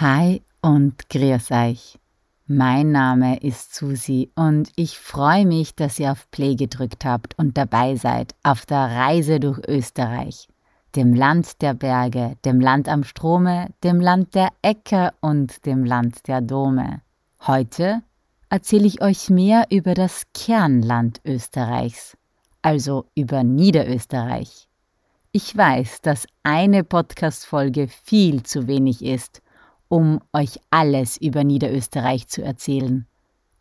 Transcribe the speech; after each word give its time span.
Hi 0.00 0.40
und 0.62 1.10
grüß 1.10 1.50
euch. 1.50 1.98
Mein 2.46 2.90
Name 2.90 3.38
ist 3.40 3.74
Susi 3.74 4.30
und 4.34 4.72
ich 4.74 4.98
freue 4.98 5.44
mich, 5.44 5.74
dass 5.74 5.98
ihr 5.98 6.12
auf 6.12 6.30
Play 6.30 6.54
gedrückt 6.54 7.04
habt 7.04 7.38
und 7.38 7.58
dabei 7.58 7.96
seid 7.96 8.34
auf 8.42 8.64
der 8.64 8.78
Reise 8.78 9.40
durch 9.40 9.60
Österreich, 9.68 10.48
dem 10.96 11.12
Land 11.12 11.60
der 11.60 11.74
Berge, 11.74 12.38
dem 12.46 12.60
Land 12.60 12.88
am 12.88 13.04
Strome, 13.04 13.74
dem 13.84 14.00
Land 14.00 14.34
der 14.34 14.48
Äcker 14.62 15.12
und 15.20 15.66
dem 15.66 15.84
Land 15.84 16.26
der 16.28 16.40
Dome. 16.40 17.02
Heute 17.46 18.00
erzähle 18.48 18.86
ich 18.86 19.02
euch 19.02 19.28
mehr 19.28 19.66
über 19.68 19.92
das 19.92 20.22
Kernland 20.32 21.20
Österreichs, 21.26 22.16
also 22.62 23.04
über 23.14 23.44
Niederösterreich. 23.44 24.66
Ich 25.32 25.54
weiß, 25.54 26.00
dass 26.00 26.26
eine 26.42 26.84
Podcast-Folge 26.84 27.88
viel 27.88 28.44
zu 28.44 28.66
wenig 28.66 29.04
ist, 29.04 29.42
um 29.90 30.20
euch 30.32 30.58
alles 30.70 31.18
über 31.18 31.44
Niederösterreich 31.44 32.28
zu 32.28 32.42
erzählen. 32.42 33.06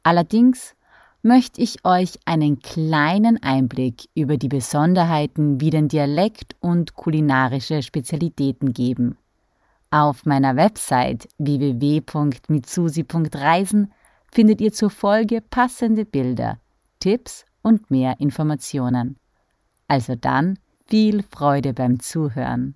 Allerdings 0.03 0.75
möchte 1.21 1.61
ich 1.61 1.83
euch 1.83 2.17
einen 2.23 2.59
kleinen 2.59 3.43
Einblick 3.43 4.07
über 4.15 4.37
die 4.37 4.47
Besonderheiten 4.47 5.59
wie 5.59 5.71
den 5.71 5.89
Dialekt 5.89 6.55
und 6.61 6.93
kulinarische 6.93 7.81
Spezialitäten 7.81 8.71
geben. 8.73 9.17
Auf 9.91 10.25
meiner 10.25 10.55
Website 10.55 11.27
www.mitsusi.reisen 11.39 13.91
findet 14.31 14.61
ihr 14.61 14.71
zur 14.71 14.91
Folge 14.91 15.41
passende 15.41 16.05
Bilder, 16.05 16.59
Tipps 16.99 17.43
und 17.63 17.89
mehr 17.89 18.19
Informationen. 18.19 19.17
Also 19.87 20.13
dann 20.15 20.59
viel 20.85 21.23
Freude 21.23 21.73
beim 21.73 21.99
Zuhören. 21.99 22.75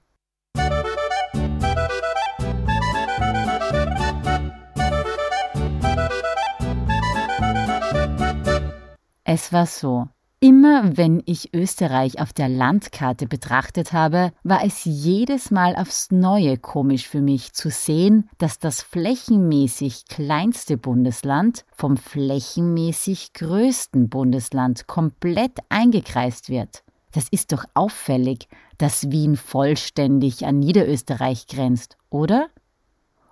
Es 9.36 9.52
war 9.52 9.66
so. 9.66 10.10
Immer 10.42 10.96
wenn 10.96 11.24
ich 11.26 11.56
Österreich 11.56 12.20
auf 12.22 12.34
der 12.34 12.50
Landkarte 12.50 13.26
betrachtet 13.26 13.92
habe, 13.92 14.32
war 14.44 14.64
es 14.64 14.86
jedes 14.86 15.50
Mal 15.50 15.76
aufs 15.76 16.12
Neue 16.12 16.60
komisch 16.60 17.08
für 17.08 17.20
mich 17.20 17.52
zu 17.52 17.72
sehen, 17.72 18.30
dass 18.38 18.60
das 18.60 18.84
flächenmäßig 18.84 20.06
kleinste 20.06 20.78
Bundesland 20.78 21.66
vom 21.72 21.98
flächenmäßig 21.98 23.34
größten 23.34 24.08
Bundesland 24.08 24.86
komplett 24.86 25.58
eingekreist 25.70 26.50
wird. 26.50 26.84
Das 27.12 27.28
ist 27.32 27.54
doch 27.54 27.66
auffällig, 27.74 28.48
dass 28.78 29.10
Wien 29.10 29.36
vollständig 29.36 30.46
an 30.46 30.60
Niederösterreich 30.60 31.48
grenzt, 31.48 31.98
oder? 32.12 32.50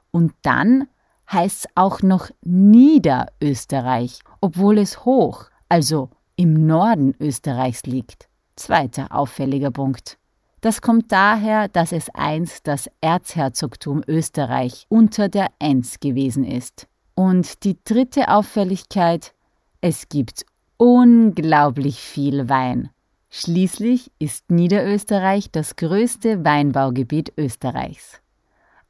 Und 0.10 0.34
dann 0.42 0.88
heißt 1.32 1.66
es 1.66 1.72
auch 1.76 2.02
noch 2.02 2.32
Niederösterreich, 2.42 4.22
obwohl 4.42 4.80
es 4.80 5.06
hoch, 5.06 5.51
also 5.72 6.10
im 6.36 6.68
Norden 6.68 7.16
Österreichs 7.22 7.84
liegt. 7.84 8.28
Zweiter 8.58 9.08
auffälliger 9.10 9.72
Punkt. 9.72 10.18
Das 10.60 10.82
kommt 10.82 11.14
daher, 11.14 11.70
dass 11.70 11.94
es 11.94 12.10
einst 12.14 12.68
das 12.68 12.90
Erzherzogtum 13.00 14.04
Österreich 14.06 14.86
unter 14.90 15.30
der 15.30 15.48
Enns 15.60 16.02
gewesen 16.02 16.44
ist. 16.44 16.88
Und 17.16 17.64
die 17.64 17.78
dritte 17.86 18.28
Auffälligkeit, 18.28 19.34
es 19.80 20.10
gibt 20.10 20.46
unglaublich 20.76 22.02
viel 22.02 22.50
Wein. 22.50 22.90
Schließlich 23.30 24.12
ist 24.20 24.52
Niederösterreich 24.52 25.52
das 25.52 25.78
größte 25.78 26.44
Weinbaugebiet 26.44 27.32
Österreichs. 27.38 28.20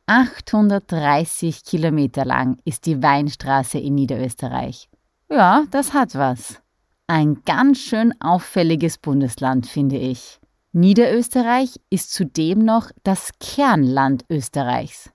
830 0.07 1.63
Kilometer 1.63 2.25
lang 2.25 2.57
ist 2.65 2.87
die 2.87 3.03
Weinstraße 3.03 3.77
in 3.77 3.93
Niederösterreich. 3.93 4.89
Ja, 5.29 5.63
das 5.69 5.93
hat 5.93 6.15
was. 6.15 6.59
Ein 7.07 7.41
ganz 7.45 7.79
schön 7.79 8.13
auffälliges 8.21 8.97
Bundesland, 8.97 9.67
finde 9.67 9.97
ich. 9.97 10.39
Niederösterreich 10.73 11.79
ist 11.89 12.13
zudem 12.13 12.59
noch 12.59 12.91
das 13.03 13.31
Kernland 13.39 14.23
Österreichs. 14.29 15.11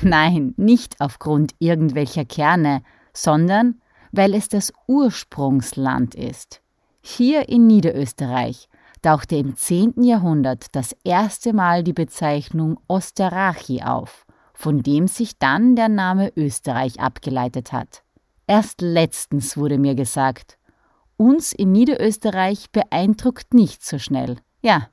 Nein, 0.00 0.54
nicht 0.56 1.00
aufgrund 1.00 1.54
irgendwelcher 1.58 2.24
Kerne, 2.24 2.82
sondern 3.12 3.80
weil 4.12 4.34
es 4.34 4.48
das 4.48 4.72
Ursprungsland 4.86 6.14
ist. 6.14 6.60
Hier 7.00 7.48
in 7.48 7.66
Niederösterreich 7.66 8.68
tauchte 9.02 9.36
im 9.36 9.56
10. 9.56 10.04
Jahrhundert 10.04 10.74
das 10.76 10.94
erste 11.02 11.52
Mal 11.52 11.82
die 11.82 11.92
Bezeichnung 11.92 12.78
Osterrachi 12.86 13.82
auf, 13.82 14.24
von 14.54 14.82
dem 14.82 15.08
sich 15.08 15.38
dann 15.38 15.74
der 15.74 15.88
Name 15.88 16.32
Österreich 16.36 17.00
abgeleitet 17.00 17.72
hat. 17.72 18.04
Erst 18.46 18.80
letztens 18.80 19.56
wurde 19.56 19.78
mir 19.78 19.94
gesagt, 19.94 20.58
uns 21.16 21.52
in 21.52 21.72
Niederösterreich 21.72 22.70
beeindruckt 22.70 23.54
nicht 23.54 23.84
so 23.84 23.98
schnell. 23.98 24.36
Ja, 24.62 24.88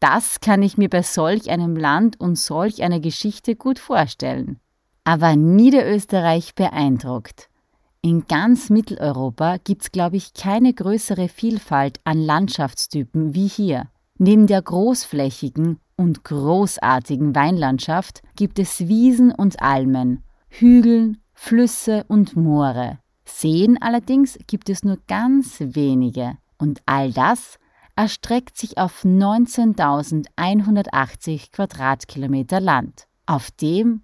das 0.00 0.40
kann 0.40 0.62
ich 0.62 0.76
mir 0.76 0.88
bei 0.88 1.02
solch 1.02 1.50
einem 1.50 1.76
Land 1.76 2.18
und 2.18 2.36
solch 2.36 2.82
einer 2.82 3.00
Geschichte 3.00 3.54
gut 3.54 3.78
vorstellen. 3.78 4.58
Aber 5.04 5.36
Niederösterreich 5.36 6.54
beeindruckt. 6.54 7.48
In 8.02 8.26
ganz 8.26 8.68
Mitteleuropa 8.68 9.58
gibt 9.58 9.82
es, 9.82 9.92
glaube 9.92 10.16
ich, 10.16 10.34
keine 10.34 10.74
größere 10.74 11.28
Vielfalt 11.28 12.00
an 12.02 12.18
Landschaftstypen 12.18 13.34
wie 13.34 13.46
hier. 13.46 13.88
Neben 14.18 14.48
der 14.48 14.60
großflächigen 14.60 15.78
und 15.96 16.24
großartigen 16.24 17.34
Weinlandschaft 17.36 18.22
gibt 18.34 18.58
es 18.58 18.88
Wiesen 18.88 19.30
und 19.32 19.62
Almen, 19.62 20.24
Hügeln, 20.48 21.18
Flüsse 21.32 22.04
und 22.08 22.34
Moore. 22.36 22.98
Seen 23.34 23.80
allerdings 23.80 24.38
gibt 24.46 24.68
es 24.68 24.84
nur 24.84 24.98
ganz 25.08 25.56
wenige 25.58 26.36
und 26.58 26.82
all 26.86 27.12
das 27.12 27.58
erstreckt 27.96 28.58
sich 28.58 28.78
auf 28.78 29.04
19.180 29.04 31.50
Quadratkilometer 31.50 32.60
Land, 32.60 33.08
auf 33.26 33.50
dem 33.50 34.02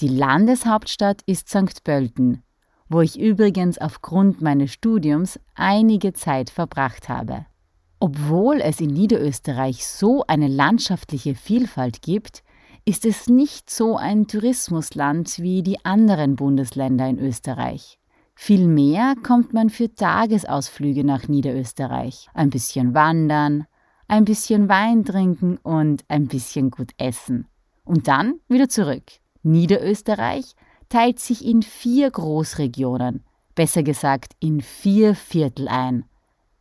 Die 0.00 0.08
Landeshauptstadt 0.08 1.22
ist 1.26 1.48
St. 1.48 1.82
Pölten, 1.82 2.42
wo 2.88 3.00
ich 3.00 3.18
übrigens 3.18 3.78
aufgrund 3.78 4.42
meines 4.42 4.72
Studiums 4.72 5.40
einige 5.54 6.12
Zeit 6.12 6.50
verbracht 6.50 7.08
habe. 7.08 7.46
Obwohl 8.02 8.62
es 8.62 8.80
in 8.80 8.88
Niederösterreich 8.88 9.86
so 9.86 10.24
eine 10.26 10.48
landschaftliche 10.48 11.34
Vielfalt 11.34 12.00
gibt, 12.00 12.42
ist 12.86 13.04
es 13.04 13.26
nicht 13.26 13.68
so 13.68 13.96
ein 13.96 14.26
Tourismusland 14.26 15.38
wie 15.38 15.62
die 15.62 15.84
anderen 15.84 16.34
Bundesländer 16.34 17.06
in 17.06 17.18
Österreich. 17.18 17.98
Vielmehr 18.34 19.16
kommt 19.22 19.52
man 19.52 19.68
für 19.68 19.94
Tagesausflüge 19.94 21.04
nach 21.04 21.28
Niederösterreich, 21.28 22.28
ein 22.32 22.48
bisschen 22.48 22.94
wandern, 22.94 23.66
ein 24.08 24.24
bisschen 24.24 24.70
Wein 24.70 25.04
trinken 25.04 25.58
und 25.58 26.02
ein 26.08 26.26
bisschen 26.26 26.70
gut 26.70 26.92
essen. 26.96 27.48
Und 27.84 28.08
dann 28.08 28.40
wieder 28.48 28.70
zurück. 28.70 29.04
Niederösterreich 29.42 30.54
teilt 30.88 31.20
sich 31.20 31.44
in 31.44 31.60
vier 31.60 32.10
Großregionen, 32.10 33.24
besser 33.54 33.82
gesagt 33.82 34.32
in 34.40 34.62
vier 34.62 35.14
Viertel 35.14 35.68
ein. 35.68 36.06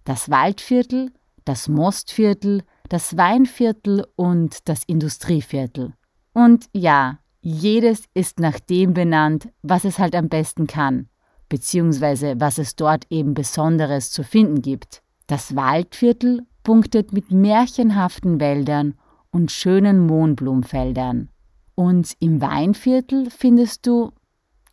Das 0.03 0.29
Waldviertel, 0.29 1.11
das 1.49 1.67
Mostviertel, 1.67 2.61
das 2.89 3.17
Weinviertel 3.17 4.05
und 4.15 4.69
das 4.69 4.83
Industrieviertel. 4.85 5.95
Und 6.31 6.67
ja, 6.73 7.17
jedes 7.41 8.03
ist 8.13 8.39
nach 8.39 8.59
dem 8.59 8.93
benannt, 8.93 9.49
was 9.63 9.83
es 9.83 9.97
halt 9.97 10.13
am 10.13 10.29
besten 10.29 10.67
kann, 10.67 11.09
beziehungsweise 11.49 12.35
was 12.39 12.59
es 12.59 12.75
dort 12.75 13.07
eben 13.09 13.33
Besonderes 13.33 14.11
zu 14.11 14.23
finden 14.23 14.61
gibt. 14.61 15.01
Das 15.25 15.55
Waldviertel 15.55 16.45
punktet 16.61 17.13
mit 17.13 17.31
märchenhaften 17.31 18.39
Wäldern 18.39 18.93
und 19.31 19.51
schönen 19.51 20.05
Mohnblumenfeldern. 20.05 21.29
Und 21.73 22.13
im 22.19 22.41
Weinviertel 22.41 23.31
findest 23.31 23.87
du, 23.87 24.11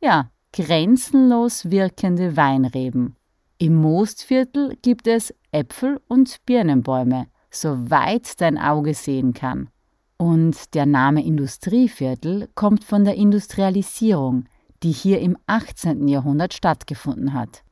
ja, 0.02 0.30
grenzenlos 0.52 1.70
wirkende 1.70 2.36
Weinreben. 2.36 3.16
Im 3.56 3.76
Moostviertel 3.76 4.76
gibt 4.82 5.06
es 5.06 5.32
Äpfel- 5.56 6.02
und 6.06 6.44
Birnenbäume, 6.44 7.28
soweit 7.50 8.40
dein 8.42 8.58
Auge 8.58 8.92
sehen 8.92 9.32
kann. 9.32 9.70
Und 10.18 10.74
der 10.74 10.84
Name 10.84 11.24
Industrieviertel 11.24 12.48
kommt 12.54 12.84
von 12.84 13.04
der 13.04 13.14
Industrialisierung, 13.14 14.44
die 14.82 14.92
hier 14.92 15.20
im 15.20 15.38
18. 15.46 16.08
Jahrhundert 16.08 16.52
stattgefunden 16.52 17.32
hat. 17.32 17.62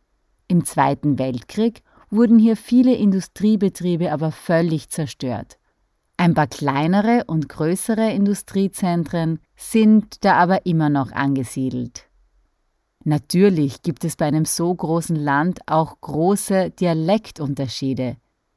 Im 0.49 0.65
Zweiten 0.65 1.19
Weltkrieg 1.19 1.83
wurden 2.11 2.39
hier 2.39 2.57
viele 2.57 2.95
Industriebetriebe 2.95 4.13
aber 4.13 4.33
völlig 4.33 4.89
zerstört. 4.89 5.59
Ein 6.17 6.33
paar 6.33 6.47
kleinere 6.47 7.25
und 7.27 7.49
größere 7.51 8.11
Industriezentren 8.13 9.41
sind 9.57 10.25
da 10.25 10.37
aber 10.37 10.65
immer 10.65 10.89
noch 10.89 11.13
angesiedelt. 11.13 12.09
Natürlich 13.05 13.83
gibt 13.83 14.05
es 14.05 14.17
bei 14.17 14.25
einem 14.25 14.47
so 14.47 14.75
großen 14.75 15.17
Land 15.17 15.61
auch 15.67 16.01
große 16.01 16.71
Dialektunterschiede. 16.71 18.17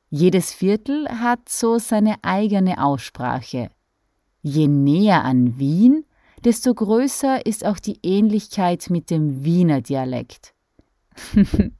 Jedes 0.10 0.54
Viertel 0.54 1.08
hat 1.10 1.50
so 1.50 1.80
seine 1.80 2.16
eigene 2.24 2.82
Aussprache. 2.82 3.70
Je 4.42 4.68
näher 4.70 5.26
an 5.26 5.60
Wien, 5.60 6.06
desto 6.46 6.74
größer 6.74 7.46
ist 7.46 7.66
auch 7.66 7.78
die 7.78 8.00
Ähnlichkeit 8.04 8.90
mit 8.90 9.10
dem 9.10 9.44
Wiener 9.44 9.82
Dialekt. 9.82 10.54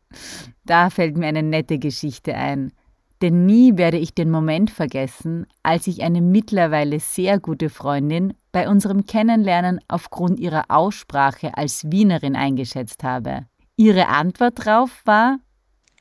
da 0.66 0.90
fällt 0.90 1.16
mir 1.16 1.28
eine 1.28 1.44
nette 1.44 1.80
Geschichte 1.80 2.36
ein, 2.36 2.74
denn 3.22 3.46
nie 3.46 3.78
werde 3.78 3.98
ich 3.98 4.14
den 4.14 4.30
Moment 4.30 4.70
vergessen, 4.70 5.48
als 5.64 5.88
ich 5.88 6.04
eine 6.04 6.22
mittlerweile 6.22 7.00
sehr 7.00 7.40
gute 7.40 7.70
Freundin 7.70 8.34
bei 8.52 8.70
unserem 8.70 9.06
Kennenlernen 9.06 9.80
aufgrund 9.88 10.40
ihrer 10.40 10.66
Aussprache 10.70 11.58
als 11.58 11.92
Wienerin 11.92 12.36
eingeschätzt 12.36 13.04
habe. 13.04 13.46
Ihre 13.76 14.08
Antwort 14.08 14.66
darauf 14.66 15.02
war 15.06 15.38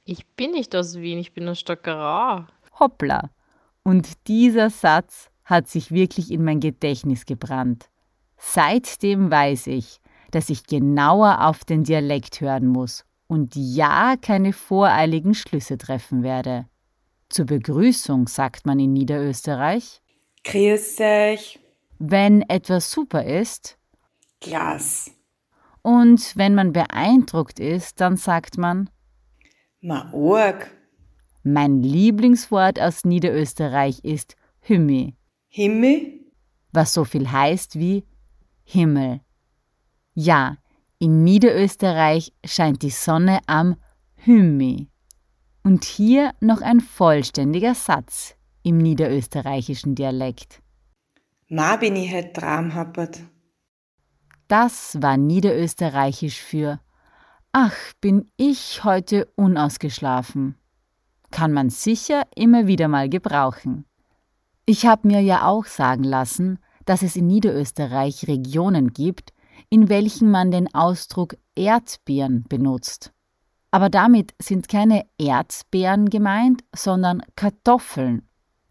Ich 0.04 0.26
bin 0.36 0.52
nicht 0.52 0.74
aus 0.74 0.96
Wien, 0.96 1.18
ich 1.18 1.32
bin 1.32 1.48
aus 1.48 1.60
Stockerau. 1.60 2.44
Hoppla. 2.78 3.30
Und 3.82 4.26
dieser 4.28 4.70
Satz 4.70 5.30
hat 5.44 5.68
sich 5.68 5.92
wirklich 5.92 6.30
in 6.30 6.44
mein 6.44 6.60
Gedächtnis 6.60 7.24
gebrannt. 7.24 7.88
Seitdem 8.36 9.30
weiß 9.30 9.68
ich, 9.68 10.00
dass 10.30 10.50
ich 10.50 10.66
genauer 10.66 11.46
auf 11.46 11.64
den 11.64 11.84
Dialekt 11.84 12.40
hören 12.40 12.66
muss 12.66 13.04
und 13.26 13.54
ja 13.56 14.16
keine 14.20 14.52
voreiligen 14.52 15.34
Schlüsse 15.34 15.78
treffen 15.78 16.22
werde. 16.22 16.66
Zur 17.28 17.46
Begrüßung 17.46 18.28
sagt 18.28 18.66
man 18.66 18.78
in 18.78 18.92
Niederösterreich 18.92 20.00
Grüß 20.44 21.00
euch. 21.00 21.58
Wenn 21.98 22.42
etwas 22.42 22.90
super 22.92 23.24
ist, 23.24 23.78
Glas. 24.40 25.10
Und 25.82 26.36
wenn 26.36 26.54
man 26.54 26.72
beeindruckt 26.72 27.58
ist, 27.58 28.00
dann 28.00 28.16
sagt 28.16 28.58
man 28.58 28.90
Ma 29.80 30.12
org. 30.12 30.70
Mein 31.42 31.82
Lieblingswort 31.82 32.80
aus 32.80 33.04
Niederösterreich 33.04 34.04
ist 34.04 34.36
Hümmi. 34.60 35.16
Himmel? 35.48 36.20
Was 36.72 36.92
so 36.92 37.04
viel 37.04 37.30
heißt 37.30 37.78
wie 37.78 38.04
Himmel. 38.64 39.20
Ja, 40.14 40.58
in 40.98 41.24
Niederösterreich 41.24 42.32
scheint 42.44 42.82
die 42.82 42.90
Sonne 42.90 43.40
am 43.46 43.76
Hümmi. 44.16 44.88
Und 45.66 45.82
hier 45.82 46.32
noch 46.38 46.60
ein 46.60 46.78
vollständiger 46.78 47.74
Satz 47.74 48.36
im 48.62 48.78
niederösterreichischen 48.78 49.96
Dialekt. 49.96 50.62
Ma 51.48 51.74
bin 51.74 51.96
ich 51.96 52.12
halt 52.12 52.34
traumhappert. 52.34 53.18
Das 54.46 54.96
war 55.02 55.16
niederösterreichisch 55.16 56.40
für 56.40 56.78
Ach, 57.50 57.74
bin 58.00 58.30
ich 58.36 58.84
heute 58.84 59.26
unausgeschlafen. 59.34 60.54
Kann 61.32 61.52
man 61.52 61.70
sicher 61.70 62.22
immer 62.36 62.68
wieder 62.68 62.86
mal 62.86 63.08
gebrauchen. 63.08 63.86
Ich 64.66 64.86
habe 64.86 65.08
mir 65.08 65.20
ja 65.20 65.48
auch 65.48 65.64
sagen 65.64 66.04
lassen, 66.04 66.60
dass 66.84 67.02
es 67.02 67.16
in 67.16 67.26
Niederösterreich 67.26 68.28
Regionen 68.28 68.92
gibt, 68.92 69.32
in 69.68 69.88
welchen 69.88 70.30
man 70.30 70.52
den 70.52 70.72
Ausdruck 70.72 71.36
Erdbeeren 71.56 72.44
benutzt. 72.48 73.15
Aber 73.76 73.90
damit 73.90 74.32
sind 74.40 74.70
keine 74.70 75.04
Erdbeeren 75.18 76.08
gemeint, 76.08 76.64
sondern 76.74 77.20
Kartoffeln. 77.36 78.26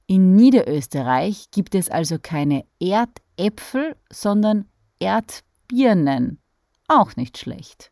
In 0.07 0.35
Niederösterreich 0.35 1.51
gibt 1.51 1.75
es 1.75 1.89
also 1.91 2.17
keine 2.17 2.65
Erdäpfel, 2.79 3.97
sondern 4.11 4.65
Erdbirnen. 4.97 6.39
Auch 6.87 7.15
nicht 7.17 7.37
schlecht. 7.37 7.91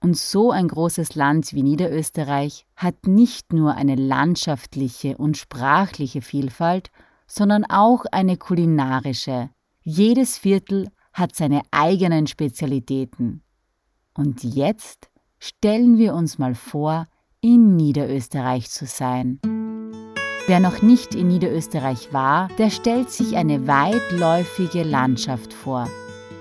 Und 0.00 0.16
so 0.16 0.50
ein 0.50 0.68
großes 0.68 1.14
Land 1.14 1.52
wie 1.52 1.62
Niederösterreich 1.62 2.64
hat 2.74 3.06
nicht 3.06 3.52
nur 3.52 3.74
eine 3.74 3.96
landschaftliche 3.96 5.18
und 5.18 5.36
sprachliche 5.36 6.22
Vielfalt, 6.22 6.90
sondern 7.26 7.66
auch 7.66 8.06
eine 8.12 8.38
kulinarische. 8.38 9.50
Jedes 9.82 10.38
Viertel 10.38 10.88
hat 11.12 11.36
seine 11.36 11.60
eigenen 11.70 12.26
Spezialitäten. 12.26 13.42
Und 14.14 14.42
jetzt 14.42 15.10
stellen 15.38 15.98
wir 15.98 16.14
uns 16.14 16.38
mal 16.38 16.54
vor, 16.54 17.06
in 17.40 17.76
Niederösterreich 17.76 18.68
zu 18.70 18.86
sein. 18.86 19.40
Wer 20.46 20.60
noch 20.60 20.82
nicht 20.82 21.14
in 21.14 21.28
Niederösterreich 21.28 22.12
war, 22.12 22.48
der 22.58 22.70
stellt 22.70 23.10
sich 23.10 23.36
eine 23.36 23.66
weitläufige 23.66 24.82
Landschaft 24.82 25.52
vor. 25.52 25.88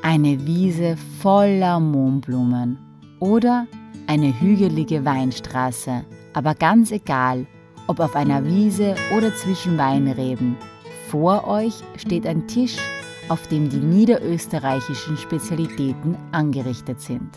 Eine 0.02 0.46
Wiese 0.48 0.96
voller 1.22 1.80
Mohnblumen 1.80 2.78
oder 3.20 3.68
eine 4.08 4.40
hügelige 4.40 5.04
Weinstraße. 5.04 6.06
Aber 6.34 6.56
ganz 6.56 6.92
egal, 6.92 7.46
ob 7.88 8.00
auf 8.00 8.16
einer 8.16 8.46
Wiese 8.46 8.96
oder 9.16 9.36
zwischen 9.36 9.78
Weinreben, 9.78 10.56
vor 11.10 11.48
euch 11.48 11.74
steht 11.98 12.26
ein 12.26 12.48
Tisch, 12.48 12.78
auf 13.30 13.48
dem 13.48 13.70
die 13.70 13.78
niederösterreichischen 13.78 15.18
Spezialitäten 15.18 16.16
angerichtet 16.32 17.02
sind. 17.02 17.30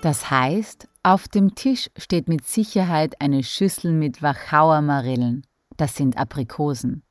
Das 0.00 0.30
heißt, 0.30 0.86
auf 1.02 1.26
dem 1.26 1.56
Tisch 1.56 1.90
steht 1.96 2.28
mit 2.28 2.46
Sicherheit 2.46 3.20
eine 3.20 3.42
Schüssel 3.42 3.92
mit 3.92 4.22
Wachauer 4.22 4.80
Marillen, 4.80 5.44
das 5.76 5.96
sind 5.96 6.16
Aprikosen. 6.16 7.02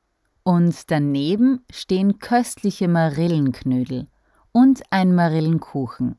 Und 0.42 0.90
daneben 0.90 1.60
stehen 1.70 2.18
köstliche 2.18 2.88
Marillenknödel 2.88 4.06
und 4.52 4.82
ein 4.88 5.14
Marillenkuchen. 5.14 6.16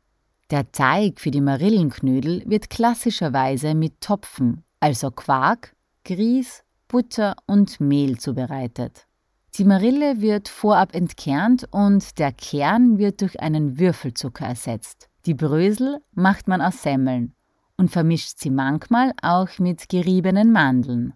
Der 0.52 0.72
Teig 0.72 1.20
für 1.20 1.32
die 1.32 1.42
Marillenknödel 1.42 2.44
wird 2.46 2.70
klassischerweise 2.70 3.74
mit 3.74 4.00
Topfen, 4.02 4.64
also 4.80 5.10
Quark, 5.10 5.76
Grieß, 6.06 6.64
Butter 6.88 7.36
und 7.48 7.80
Mehl 7.80 8.20
zubereitet. 8.20 9.08
Die 9.56 9.64
Marille 9.64 10.22
wird 10.22 10.48
vorab 10.48 10.94
entkernt 10.94 11.68
und 11.72 12.20
der 12.20 12.32
Kern 12.32 13.00
wird 13.00 13.22
durch 13.22 13.40
einen 13.40 13.80
Würfelzucker 13.80 14.46
ersetzt. 14.46 15.09
Die 15.26 15.34
Brösel 15.34 16.02
macht 16.14 16.48
man 16.48 16.62
aus 16.62 16.82
Semmeln 16.82 17.34
und 17.78 17.92
vermischt 17.92 18.40
sie 18.40 18.50
manchmal 18.50 19.14
auch 19.22 19.60
mit 19.60 19.90
geriebenen 19.90 20.52
Mandeln. 20.52 21.14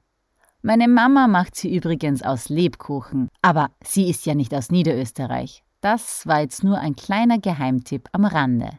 Meine 0.61 0.87
Mama 0.87 1.27
macht 1.27 1.55
sie 1.55 1.75
übrigens 1.75 2.23
aus 2.23 2.47
Lebkuchen, 2.47 3.29
aber 3.41 3.71
sie 3.83 4.09
ist 4.09 4.25
ja 4.25 4.33
nicht 4.33 4.53
aus 4.53 4.71
Niederösterreich. 4.71 5.63
Das 5.81 6.25
war 6.25 6.39
jetzt 6.39 6.63
nur 6.63 6.77
ein 6.77 6.95
kleiner 6.95 7.37
Geheimtipp 7.37 8.07
am 8.13 8.23
Rande. 8.23 8.69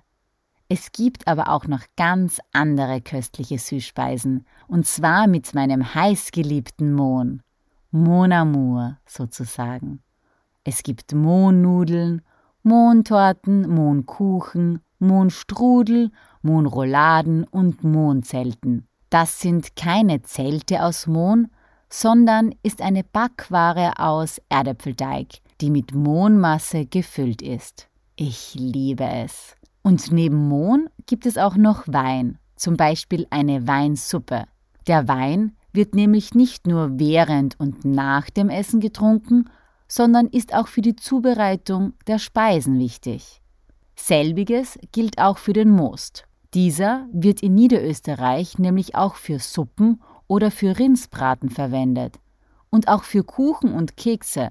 Es 0.68 0.92
gibt 0.92 1.28
aber 1.28 1.50
auch 1.50 1.66
noch 1.66 1.82
ganz 1.96 2.40
andere 2.52 3.02
köstliche 3.02 3.58
Süßspeisen, 3.58 4.46
und 4.66 4.86
zwar 4.86 5.26
mit 5.26 5.54
meinem 5.54 5.94
heißgeliebten 5.94 6.94
Mohn. 6.94 7.42
Mon 7.90 8.96
sozusagen. 9.06 10.02
Es 10.64 10.82
gibt 10.82 11.12
Mohnnudeln, 11.12 12.22
Mohntorten, 12.62 13.68
Mohnkuchen, 13.68 14.80
Mohnstrudel, 15.06 16.10
Mohnrouladen 16.42 17.44
und 17.44 17.84
Mohnzelten. 17.84 18.86
Das 19.10 19.40
sind 19.40 19.76
keine 19.76 20.22
Zelte 20.22 20.82
aus 20.82 21.06
Mohn, 21.06 21.48
sondern 21.88 22.54
ist 22.62 22.82
eine 22.82 23.04
Backware 23.04 23.92
aus 23.98 24.40
Erdäpfelteig, 24.48 25.28
die 25.60 25.70
mit 25.70 25.94
Mohnmasse 25.94 26.86
gefüllt 26.86 27.40
ist. 27.40 27.88
Ich 28.16 28.54
liebe 28.54 29.04
es. 29.04 29.56
Und 29.82 30.10
neben 30.10 30.48
Mohn 30.48 30.88
gibt 31.06 31.26
es 31.26 31.38
auch 31.38 31.56
noch 31.56 31.84
Wein, 31.86 32.38
zum 32.56 32.76
Beispiel 32.76 33.26
eine 33.30 33.66
Weinsuppe. 33.68 34.44
Der 34.86 35.08
Wein 35.08 35.56
wird 35.72 35.94
nämlich 35.94 36.34
nicht 36.34 36.66
nur 36.66 36.98
während 36.98 37.58
und 37.60 37.84
nach 37.84 38.30
dem 38.30 38.48
Essen 38.48 38.80
getrunken, 38.80 39.50
sondern 39.88 40.26
ist 40.26 40.54
auch 40.54 40.68
für 40.68 40.80
die 40.80 40.96
Zubereitung 40.96 41.92
der 42.06 42.18
Speisen 42.18 42.78
wichtig. 42.78 43.42
Selbiges 43.96 44.78
gilt 44.92 45.18
auch 45.18 45.38
für 45.38 45.52
den 45.52 45.70
Most. 45.70 46.24
Dieser 46.54 47.06
wird 47.12 47.42
in 47.42 47.54
Niederösterreich 47.54 48.58
nämlich 48.58 48.94
auch 48.94 49.16
für 49.16 49.38
Suppen 49.38 50.00
oder 50.28 50.50
für 50.50 50.78
Rindsbraten 50.78 51.50
verwendet 51.50 52.18
und 52.70 52.88
auch 52.88 53.04
für 53.04 53.24
Kuchen 53.24 53.72
und 53.72 53.96
Kekse. 53.96 54.50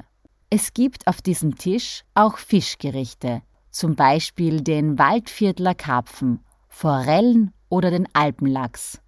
Es 0.49 0.73
gibt 0.73 1.07
auf 1.07 1.21
diesem 1.21 1.55
Tisch 1.55 2.03
auch 2.13 2.37
Fischgerichte, 2.37 3.41
zum 3.71 3.95
Beispiel 3.95 4.61
den 4.61 4.99
Waldviertler 4.99 5.75
Karpfen, 5.75 6.41
Forellen 6.69 7.51
oder 7.69 7.89
den 7.89 8.07
Alpenlachs. 8.13 9.01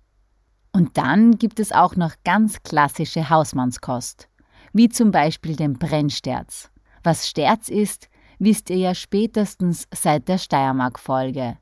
Und 0.71 0.97
dann 0.97 1.37
gibt 1.37 1.59
es 1.59 1.71
auch 1.71 1.95
noch 1.95 2.13
ganz 2.25 2.61
klassische 2.63 3.29
Hausmannskost, 3.29 4.27
wie 4.73 4.89
zum 4.89 5.11
Beispiel 5.11 5.55
den 5.55 5.73
Brennsterz. 5.73 6.69
Was 7.03 7.29
Sterz 7.29 7.69
ist, 7.69 8.09
wisst 8.39 8.69
ihr 8.69 8.77
ja 8.77 8.95
spätestens 8.95 9.87
seit 9.93 10.27
der 10.27 10.37
Steiermark-Folge. 10.37 11.57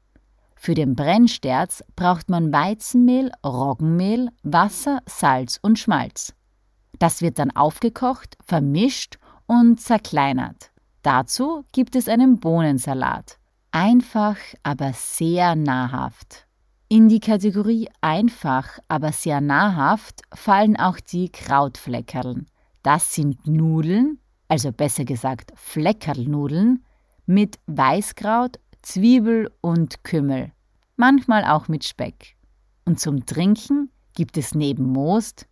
Für 0.55 0.73
den 0.75 0.95
Brennsterz 0.95 1.83
braucht 1.95 2.29
man 2.29 2.53
Weizenmehl, 2.53 3.31
Roggenmehl, 3.45 4.29
Wasser, 4.43 5.01
Salz 5.05 5.59
und 5.61 5.77
Schmalz. 5.77 6.33
Das 6.99 7.21
wird 7.21 7.39
dann 7.39 7.51
aufgekocht, 7.51 8.37
vermischt 8.45 9.17
und 9.45 9.81
zerkleinert. 9.81 10.71
Dazu 11.01 11.65
gibt 11.73 11.97
es 11.97 12.07
einen 12.07 12.39
Bohnensalat. 12.39 13.39
Einfach, 13.71 14.37
aber 14.63 14.93
sehr 14.93 15.55
nahrhaft. 15.55 16.47
In 16.87 17.09
die 17.09 17.19
Kategorie 17.19 17.89
einfach, 17.99 18.79
aber 18.87 19.11
sehr 19.11 19.41
nahrhaft 19.41 20.21
fallen 20.33 20.77
auch 20.77 20.99
die 20.99 21.29
Krautfleckerln. 21.29 22.45
Das 22.83 23.13
sind 23.13 23.47
Nudeln, 23.47 24.19
also 24.47 24.71
besser 24.71 25.05
gesagt 25.05 25.51
Fleckerlnudeln, 25.55 26.83
mit 27.25 27.59
Weißkraut, 27.67 28.59
Zwiebel 28.81 29.49
und 29.61 30.03
Kümmel, 30.03 30.51
manchmal 30.97 31.45
auch 31.45 31.67
mit 31.67 31.85
Speck. 31.85 32.35
Und 32.85 32.99
zum 32.99 33.25
Trinken 33.25 33.89
gibt 34.13 34.37
es 34.37 34.53
neben 34.53 34.91
Most, 34.91 35.47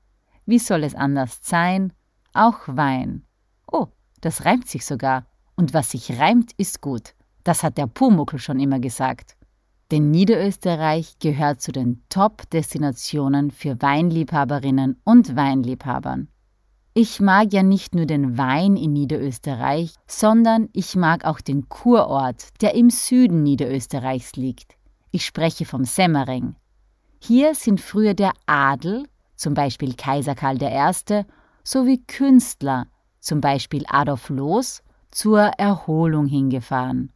wie 0.45 0.59
soll 0.59 0.83
es 0.83 0.95
anders 0.95 1.39
sein, 1.41 1.93
auch 2.33 2.59
Wein. 2.67 3.23
Oh, 3.71 3.87
das 4.19 4.45
reimt 4.45 4.67
sich 4.67 4.85
sogar. 4.85 5.25
Und 5.55 5.73
was 5.73 5.91
sich 5.91 6.17
reimt, 6.19 6.51
ist 6.57 6.81
gut. 6.81 7.13
Das 7.43 7.63
hat 7.63 7.77
der 7.77 7.87
Pumuckel 7.87 8.39
schon 8.39 8.59
immer 8.59 8.79
gesagt. 8.79 9.35
Denn 9.91 10.09
Niederösterreich 10.11 11.19
gehört 11.19 11.61
zu 11.61 11.71
den 11.71 12.01
Top-Destinationen 12.09 13.51
für 13.51 13.81
Weinliebhaberinnen 13.81 15.01
und 15.03 15.35
Weinliebhabern. 15.35 16.29
Ich 16.93 17.21
mag 17.21 17.53
ja 17.53 17.63
nicht 17.63 17.95
nur 17.95 18.05
den 18.05 18.37
Wein 18.37 18.75
in 18.75 18.91
Niederösterreich, 18.91 19.93
sondern 20.07 20.67
ich 20.73 20.97
mag 20.97 21.23
auch 21.23 21.39
den 21.39 21.69
Kurort, 21.69 22.49
der 22.59 22.75
im 22.75 22.89
Süden 22.89 23.43
Niederösterreichs 23.43 24.35
liegt. 24.35 24.75
Ich 25.11 25.25
spreche 25.25 25.63
vom 25.63 25.85
Semmering. 25.85 26.55
Hier 27.19 27.55
sind 27.55 27.79
früher 27.79 28.13
der 28.13 28.33
Adel, 28.45 29.05
zum 29.37 29.53
Beispiel 29.53 29.93
Kaiser 29.93 30.35
Karl 30.35 30.61
I., 30.61 31.23
sowie 31.63 32.03
Künstler, 32.07 32.87
zum 33.21 33.39
Beispiel 33.39 33.85
Adolf 33.87 34.27
Loos, 34.27 34.83
zur 35.11 35.39
Erholung 35.39 36.25
hingefahren. 36.25 37.13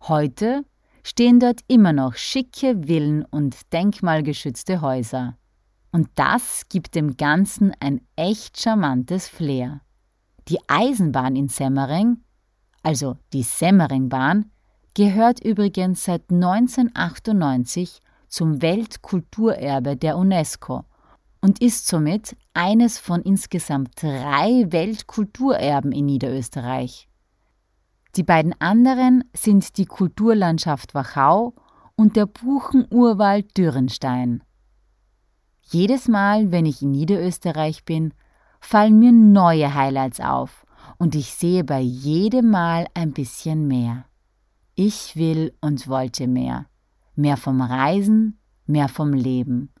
Heute 0.00 0.64
stehen 1.02 1.40
dort 1.40 1.60
immer 1.68 1.92
noch 1.92 2.14
schicke 2.14 2.86
Villen 2.86 3.26
und 3.26 3.70
denkmalgeschützte 3.72 4.80
Häuser. 4.80 5.36
Und 5.92 6.08
das 6.14 6.68
gibt 6.68 6.94
dem 6.94 7.16
Ganzen 7.16 7.72
ein 7.80 8.00
echt 8.16 8.60
charmantes 8.60 9.28
Flair. 9.28 9.80
Die 10.48 10.58
Eisenbahn 10.68 11.36
in 11.36 11.48
Semmering, 11.48 12.18
also 12.82 13.16
die 13.32 13.42
Semmeringbahn, 13.42 14.50
gehört 14.94 15.44
übrigens 15.44 16.04
seit 16.04 16.30
1998 16.30 18.00
zum 18.28 18.62
Weltkulturerbe 18.62 19.96
der 19.96 20.16
UNESCO 20.16 20.84
und 21.40 21.60
ist 21.60 21.86
somit 21.86 22.36
eines 22.54 22.98
von 22.98 23.22
insgesamt 23.22 24.02
drei 24.02 24.66
Weltkulturerben 24.70 25.92
in 25.92 26.06
Niederösterreich. 26.06 27.08
Die 28.16 28.22
beiden 28.22 28.54
anderen 28.60 29.24
sind 29.34 29.76
die 29.78 29.86
Kulturlandschaft 29.86 30.94
Wachau 30.94 31.54
und 31.96 32.16
der 32.16 32.26
Buchenurwald 32.26 33.56
Dürrenstein. 33.56 34.42
Jedes 35.72 36.08
Mal, 36.08 36.50
wenn 36.50 36.66
ich 36.66 36.82
in 36.82 36.90
Niederösterreich 36.90 37.84
bin, 37.84 38.12
fallen 38.60 38.98
mir 38.98 39.12
neue 39.12 39.72
Highlights 39.72 40.18
auf 40.18 40.66
und 40.98 41.14
ich 41.14 41.32
sehe 41.32 41.62
bei 41.62 41.78
jedem 41.78 42.50
Mal 42.50 42.88
ein 42.94 43.12
bisschen 43.12 43.68
mehr. 43.68 44.04
Ich 44.74 45.14
will 45.14 45.54
und 45.60 45.86
wollte 45.86 46.26
mehr. 46.26 46.66
Mehr 47.14 47.36
vom 47.36 47.60
Reisen, 47.60 48.40
mehr 48.66 48.88
vom 48.88 49.12
Leben. 49.12 49.72